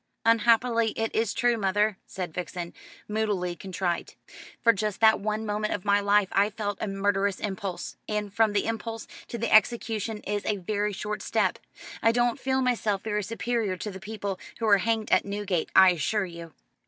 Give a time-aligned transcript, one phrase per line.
[0.25, 2.73] "Unhappily it is true, mother," said Vixen,
[3.07, 4.15] moodily contrite.
[4.63, 8.53] "For just that one moment of my life I felt a murderous impulse and from
[8.53, 11.59] the impulse to the execution is a very short step.
[12.01, 15.91] I don't feel myself very superior to the people who are hanged at Newgate, I
[15.91, 16.55] assure you."